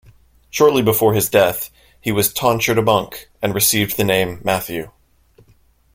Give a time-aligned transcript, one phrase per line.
[0.49, 1.69] Shortly before his death
[2.01, 4.89] he was tonsured a monk and received the name "Matthew".